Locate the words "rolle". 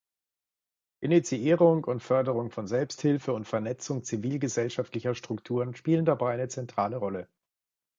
6.97-7.27